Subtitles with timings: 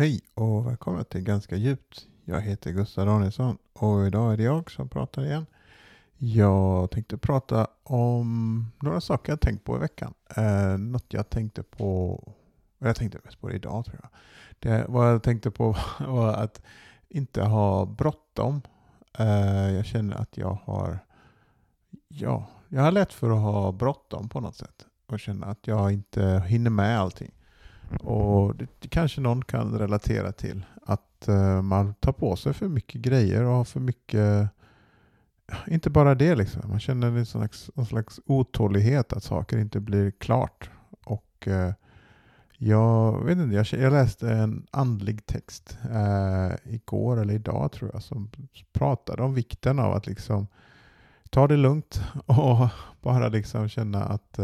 [0.00, 2.06] Hej och välkomna till Ganska djupt.
[2.24, 5.46] Jag heter Gustav Danielsson och idag är det jag som pratar igen.
[6.18, 10.14] Jag tänkte prata om några saker jag tänkt på i veckan.
[10.36, 12.22] Eh, något jag tänkte på,
[12.78, 14.10] jag tänkte mest på det idag tror jag.
[14.58, 15.76] Det, vad jag tänkte på
[16.06, 16.62] var att
[17.08, 18.62] inte ha bråttom.
[19.18, 20.98] Eh, jag känner att jag har,
[22.08, 25.92] ja, jag har lätt för att ha bråttom på något sätt och känna att jag
[25.92, 27.30] inte hinner med allting.
[28.00, 30.66] Och det, det kanske någon kan relatera till.
[30.86, 34.50] Att uh, man tar på sig för mycket grejer och har för mycket
[35.66, 36.62] inte bara det, liksom.
[36.68, 40.70] man känner en slags, en slags otålighet att saker inte blir klart.
[41.04, 41.72] Och eh,
[42.58, 48.02] jag, vet inte, jag, jag, läste en andlig text eh, igår eller idag tror jag
[48.02, 48.30] som
[48.72, 50.46] pratade om vikten av att liksom
[51.30, 52.68] ta det lugnt och
[53.00, 54.38] bara liksom känna att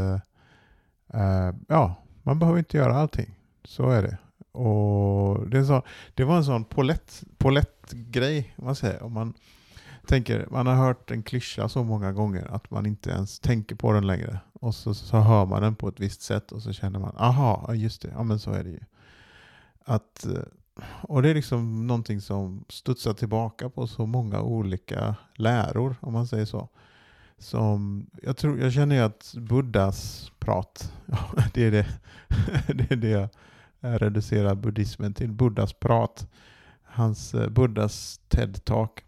[1.69, 3.36] ja, man behöver inte göra allting.
[3.67, 4.19] Så är det.
[4.59, 5.83] Och det, så,
[6.15, 6.65] det var en sån
[7.39, 8.55] polett-grej.
[8.57, 9.03] om man säger.
[9.03, 9.35] Om man,
[10.07, 13.93] tänker, man har hört en klyscha så många gånger att man inte ens tänker på
[13.93, 14.39] den längre.
[14.53, 17.75] Och så, så hör man den på ett visst sätt och så känner man, aha,
[17.75, 18.81] just det, ja men så är det ju.
[19.85, 20.43] Att, eh,
[21.03, 26.27] och det är liksom någonting som studsar tillbaka på så många olika läror, om man
[26.27, 26.69] säger så.
[27.39, 31.19] Som, jag, tror, jag känner ju att Buddhas prat, ja,
[31.55, 31.87] det är det,
[32.75, 33.29] det, är det jag
[33.81, 35.33] Eh, reducerar buddhismen till.
[35.33, 36.29] Buddhas prat,
[36.83, 39.05] hans, eh, Buddhas TED-talk,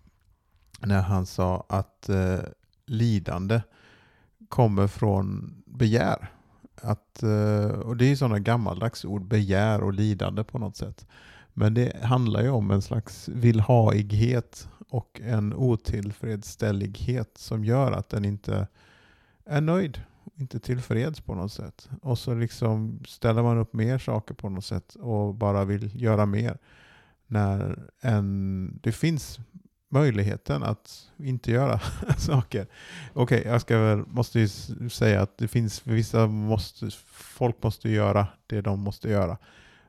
[0.80, 2.38] när han sa att eh,
[2.86, 3.62] lidande
[4.48, 6.30] kommer från begär.
[6.82, 11.06] Att, eh, och det är sådana gammaldags ord, begär och lidande på något sätt.
[11.54, 18.24] Men det handlar ju om en slags villhaighet och en otillfredsställighet som gör att den
[18.24, 18.68] inte
[19.44, 20.00] är nöjd,
[20.38, 21.88] inte tillfreds på något sätt.
[22.02, 26.26] Och så liksom ställer man upp mer saker på något sätt och bara vill göra
[26.26, 26.58] mer.
[27.26, 29.38] När en, det finns
[29.88, 31.80] möjligheten att inte göra
[32.18, 32.66] saker.
[33.12, 34.48] Okej, okay, jag ska väl, måste ju
[34.88, 39.38] säga att det finns vissa måste, folk måste göra det de måste göra.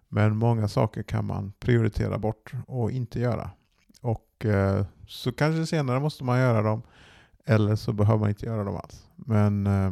[0.07, 3.49] Men många saker kan man prioritera bort och inte göra.
[4.01, 6.81] Och eh, så kanske senare måste man göra dem.
[7.45, 9.07] Eller så behöver man inte göra dem alls.
[9.15, 9.91] Men eh,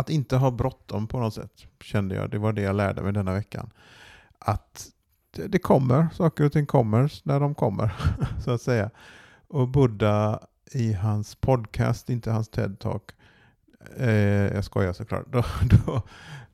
[0.00, 2.30] att inte ha bråttom på något sätt kände jag.
[2.30, 3.70] Det var det jag lärde mig denna veckan.
[4.38, 4.86] Att
[5.30, 7.92] det, det kommer, saker och ting kommer när de kommer.
[8.44, 8.90] så att säga.
[9.48, 10.40] Och Buddha
[10.72, 13.02] i hans podcast, inte hans TED-talk.
[13.96, 15.26] Eh, jag skojar såklart.
[15.32, 15.44] Då,
[15.86, 16.02] då,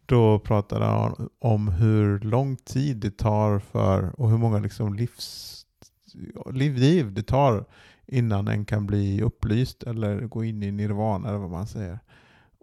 [0.06, 5.52] då pratade han om hur lång tid det tar för och hur många liksom livs
[6.52, 7.64] liv det tar
[8.06, 11.98] innan en kan bli upplyst eller gå in i nirvana eller vad man säger.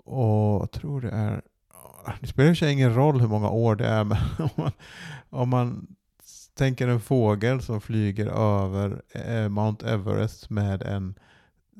[0.03, 1.41] Och jag tror det är,
[2.21, 4.71] det spelar i sig ingen roll hur många år det är, men om man,
[5.29, 5.95] om man
[6.53, 11.15] tänker en fågel som flyger över eh, Mount Everest med en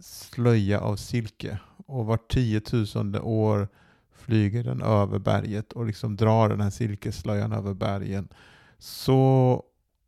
[0.02, 3.68] slöja av silke och var tiotusende år
[4.12, 8.28] flyger den över berget och liksom drar den här silkeslöjan över bergen.
[8.78, 9.64] Så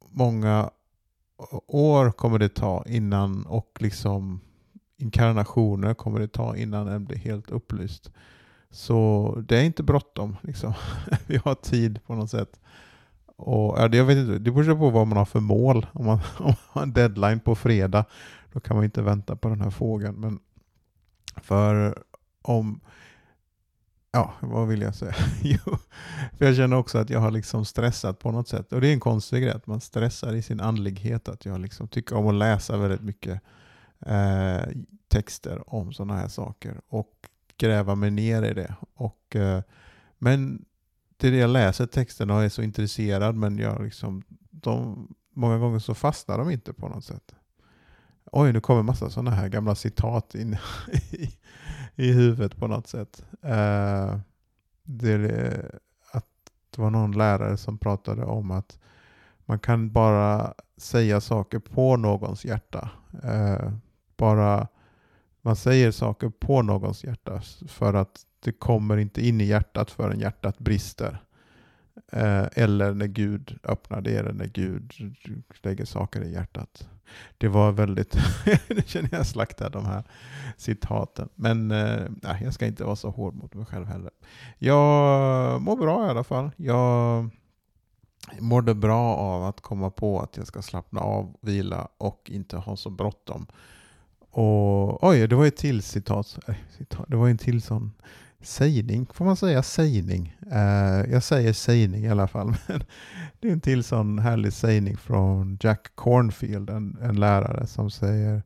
[0.09, 0.69] många
[1.67, 4.41] år kommer det ta innan och liksom
[4.97, 8.11] inkarnationer kommer det ta innan den blir helt upplyst.
[8.69, 10.37] Så det är inte bråttom.
[10.41, 10.73] Liksom.
[11.27, 12.59] Vi har tid på något sätt.
[13.37, 15.85] Och, ja, det, jag vet inte, det beror på vad man har för mål.
[15.91, 18.05] Om man, om man har en deadline på fredag,
[18.53, 20.15] då kan man inte vänta på den här frågan.
[20.15, 20.39] Men
[21.41, 22.03] för
[22.41, 22.79] om
[24.15, 25.15] Ja, vad vill jag säga?
[25.43, 25.77] jo,
[26.37, 28.73] för jag känner också att jag har liksom stressat på något sätt.
[28.73, 31.29] Och det är en konstig grej att man stressar i sin andlighet.
[31.29, 33.41] Att jag liksom tycker om att läsa väldigt mycket
[34.05, 34.67] eh,
[35.07, 36.81] texter om sådana här saker.
[36.87, 38.75] Och gräva mig ner i det.
[38.93, 39.61] Och, eh,
[40.17, 40.65] men
[41.17, 43.35] det är det jag läser texterna och är så intresserad.
[43.35, 47.35] Men jag liksom, de, många gånger så fastnar de inte på något sätt.
[48.31, 50.57] Oj, nu kommer massa sådana här gamla citat in
[51.11, 51.29] i,
[51.95, 53.25] i huvudet på något sätt.
[53.41, 54.17] Eh,
[54.83, 55.71] det,
[56.11, 56.27] att
[56.69, 58.79] det var någon lärare som pratade om att
[59.45, 62.89] man kan bara säga saker på någons hjärta.
[63.23, 63.71] Eh,
[64.17, 64.67] bara
[65.41, 70.19] man säger saker på någons hjärta för att det kommer inte in i hjärtat förrän
[70.19, 71.21] hjärtat brister.
[72.11, 74.93] Eh, eller när Gud öppnar det, eller när Gud
[75.61, 76.89] lägger saker i hjärtat.
[77.37, 78.17] Det var väldigt,
[78.67, 80.03] nu känner jag slaktar de här
[80.57, 81.29] citaten.
[81.35, 82.01] Men eh,
[82.41, 84.11] jag ska inte vara så hård mot mig själv heller.
[84.57, 86.51] Jag mår bra i alla fall.
[86.55, 87.29] Jag
[88.39, 92.75] mådde bra av att komma på att jag ska slappna av, vila och inte ha
[92.75, 93.47] så bråttom.
[94.37, 96.39] Och oj, det var ett till citat.
[96.47, 96.55] Äh,
[97.07, 97.91] det var en till sån
[98.41, 100.37] sägning, får man säga sägning?
[100.51, 102.55] Uh, jag säger sägning i alla fall.
[102.67, 102.83] Men
[103.39, 108.43] det är en till sån härlig sägning från Jack Cornfield, en, en lärare som säger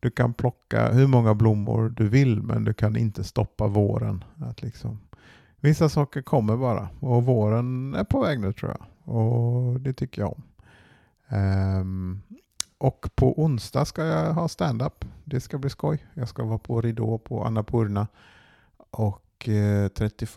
[0.00, 4.24] du kan plocka hur många blommor du vill men du kan inte stoppa våren.
[4.36, 4.98] Att liksom,
[5.60, 9.16] vissa saker kommer bara och våren är på väg nu tror jag.
[9.16, 10.42] Och det tycker jag om.
[11.38, 12.22] Um,
[12.82, 15.04] och på onsdag ska jag ha stand-up.
[15.24, 16.06] Det ska bli skoj.
[16.14, 18.08] Jag ska vara på Ridå på Annapurna.
[18.90, 20.28] Och eh, 31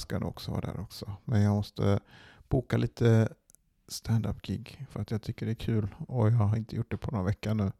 [0.00, 1.12] ska jag också vara där också.
[1.24, 2.00] Men jag måste
[2.48, 3.28] boka lite
[3.88, 5.88] stand-up gig för att jag tycker det är kul.
[6.08, 7.72] Och jag har inte gjort det på någon vecka nu.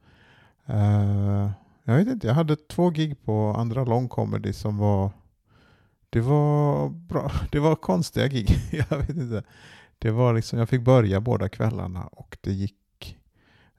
[0.70, 1.50] Uh,
[1.84, 5.10] jag vet inte, jag hade två gig på andra long comedy som var
[6.10, 7.32] det var bra.
[7.50, 8.48] Det var konstiga gig.
[8.90, 9.42] jag vet inte.
[9.98, 12.83] Det var liksom, jag fick börja båda kvällarna och det gick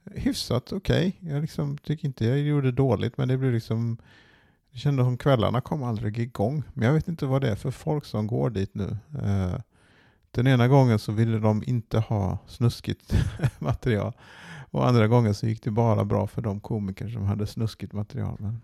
[0.06, 1.18] hyfsat okej.
[1.20, 1.34] Okay.
[1.34, 3.98] Jag liksom tycker inte jag gjorde dåligt men det blev liksom
[4.76, 6.64] jag kände som kvällarna kom aldrig igång.
[6.74, 8.98] Men jag vet inte vad det är för folk som går dit nu.
[9.24, 9.60] Eh,
[10.32, 13.14] den ena gången så ville de inte ha snuskigt
[13.60, 14.14] material.
[14.72, 18.36] Och andra gången så gick det bara bra för de komiker som hade snuskigt material.
[18.40, 18.62] Men,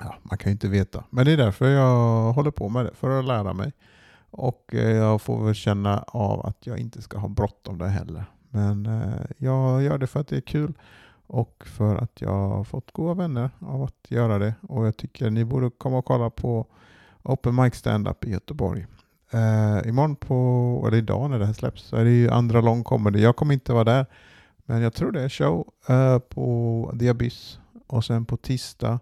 [0.00, 1.04] ja, man kan ju inte veta.
[1.10, 3.72] Men det är därför jag håller på med det, för att lära mig.
[4.30, 8.24] Och eh, jag får väl känna av att jag inte ska ha bråttom där heller.
[8.54, 10.72] Men eh, jag gör det för att det är kul
[11.26, 14.54] och för att jag har fått goda vänner av att göra det.
[14.60, 16.66] Och jag tycker ni borde komma och kolla på
[17.22, 18.86] Open Mic Standup i Göteborg.
[19.34, 22.84] Uh, imorgon på, eller idag när det här släpps, så är det ju andra lång
[22.84, 23.20] comedy.
[23.20, 24.06] Jag kommer inte vara där,
[24.56, 27.58] men jag tror det är show uh, på The Abyss.
[27.86, 28.98] Och sen på tisdag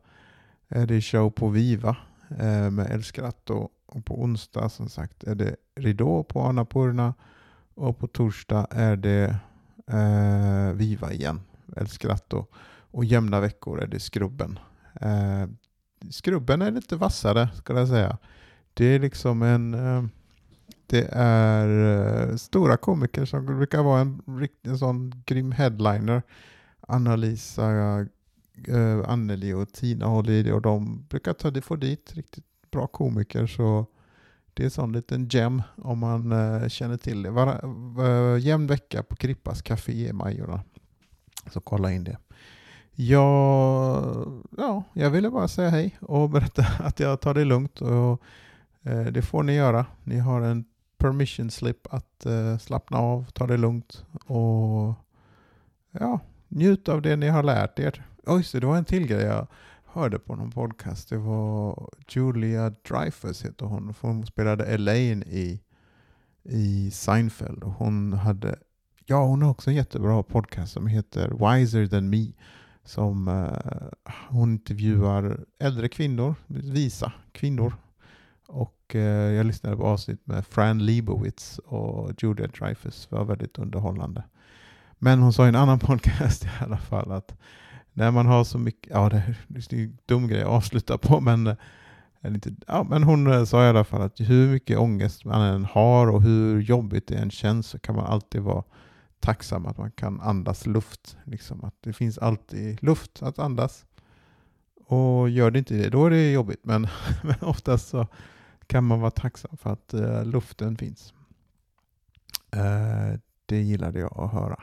[0.68, 1.96] är det show på Viva
[2.30, 3.68] uh, med El Scratto.
[3.86, 7.14] Och på onsdag som sagt är det Ridå på Annapurna.
[7.74, 9.36] Och på torsdag är det
[9.86, 11.40] eh, Viva igen,
[11.76, 12.46] El Scratto.
[12.90, 14.58] Och jämna veckor är det Skrubben.
[15.00, 15.46] Eh,
[16.10, 18.18] Skrubben är lite vassare ska jag säga.
[18.74, 20.04] Det är liksom en eh,
[20.86, 24.22] det är stora komiker som brukar vara en,
[24.62, 26.22] en sån grym headliner.
[26.80, 28.06] Anna-Lisa,
[29.06, 32.86] Anneli och Tina håller i det och de brukar ta det få dit riktigt bra
[32.86, 33.46] komiker.
[33.46, 33.86] Så
[34.54, 37.30] det är en sån liten gem om man eh, känner till det.
[37.30, 37.60] Var,
[37.94, 40.60] var, jämn vecka på Krippas Café i Majorna.
[41.50, 42.16] Så kolla in det.
[42.94, 47.80] Jag, ja, jag ville bara säga hej och berätta att jag tar det lugnt.
[47.80, 48.22] Och,
[48.82, 49.86] eh, det får ni göra.
[50.04, 50.64] Ni har en
[50.98, 54.94] permission slip att eh, slappna av, ta det lugnt och
[55.90, 58.06] ja, njut av det ni har lärt er.
[58.26, 59.46] Oj, så det var en till grej jag
[59.92, 61.08] hörde på någon podcast.
[61.08, 63.94] Det var Julia Dreyfus heter hon.
[64.00, 65.60] Hon spelade Elaine i,
[66.42, 67.64] i Seinfeld.
[67.64, 68.58] Och hon hade,
[69.06, 72.32] ja hon har också en jättebra podcast som heter Wiser than me.
[72.84, 77.72] Som eh, hon intervjuar äldre kvinnor, visa kvinnor
[78.46, 83.06] och eh, jag lyssnade på avsnitt med Fran Lebowitz och Julia Dreyfus.
[83.10, 84.24] Det var väldigt underhållande.
[84.98, 87.34] Men hon sa i en annan podcast i alla fall att
[87.92, 91.20] när man har så mycket, ja det är, är en dum grej att avsluta på
[91.20, 91.54] men, eh,
[92.24, 95.64] inte, ja, men hon eh, sa i alla fall att hur mycket ångest man än
[95.64, 98.64] har och hur jobbigt det än känns så kan man alltid vara
[99.22, 101.16] tacksam att man kan andas luft.
[101.24, 103.84] Liksom att det finns alltid luft att andas.
[104.86, 106.60] Och gör det inte det, då är det jobbigt.
[106.62, 106.88] Men,
[107.22, 108.06] men oftast så
[108.66, 111.14] kan man vara tacksam för att uh, luften finns.
[112.56, 114.62] Uh, det gillade jag att höra.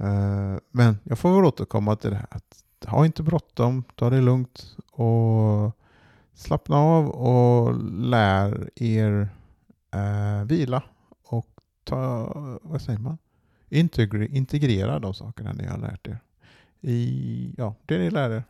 [0.00, 2.26] Eh, men jag får väl återkomma till det här.
[2.30, 5.76] Att, ha inte bråttom, ta det lugnt och
[6.34, 9.28] slappna av och lär er
[9.94, 10.82] eh, vila
[11.24, 11.48] och
[11.84, 13.18] ta, vad säger man?
[13.68, 16.18] integrera de sakerna ni har lärt er
[16.80, 18.44] i ja, det ni lär er.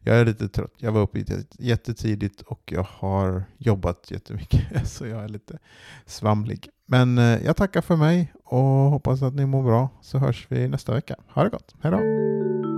[0.00, 0.72] Jag är lite trött.
[0.76, 1.24] Jag var uppe
[1.58, 5.58] jättetidigt och jag har jobbat jättemycket så jag är lite
[6.06, 6.68] svamlig.
[6.86, 10.68] Men eh, jag tackar för mig och hoppas att ni mår bra så hörs vi
[10.68, 11.16] nästa vecka.
[11.28, 11.74] Ha det gott.
[11.80, 12.75] Hej då!